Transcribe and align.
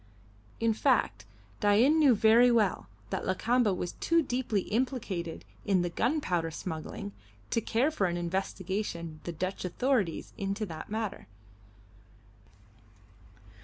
In 0.59 0.73
fact, 0.73 1.25
Dain 1.59 1.99
knew 1.99 2.15
very 2.15 2.49
well 2.49 2.87
that 3.11 3.23
Lakamba 3.23 3.71
was 3.71 3.91
too 3.91 4.23
deeply 4.23 4.61
implicated 4.61 5.45
in 5.63 5.83
the 5.83 5.91
gunpowder 5.91 6.49
smuggling 6.49 7.11
to 7.51 7.61
care 7.61 7.91
for 7.91 8.07
an 8.07 8.17
investigation 8.17 9.19
the 9.25 9.31
Dutch 9.31 9.63
authorities 9.63 10.33
into 10.39 10.65
that 10.65 10.89
matter. 10.89 11.27